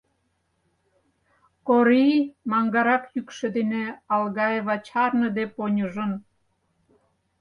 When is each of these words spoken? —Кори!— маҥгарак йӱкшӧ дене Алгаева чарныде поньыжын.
—Кори!— 1.67 2.09
маҥгарак 2.51 3.03
йӱкшӧ 3.13 3.47
дене 3.57 3.83
Алгаева 4.13 4.75
чарныде 4.87 5.45
поньыжын. 5.55 6.11